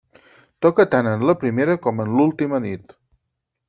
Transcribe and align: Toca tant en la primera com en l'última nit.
Toca 0.65 0.85
tant 0.95 1.11
en 1.11 1.27
la 1.31 1.37
primera 1.45 1.79
com 1.87 2.05
en 2.07 2.19
l'última 2.19 2.67
nit. 2.69 3.01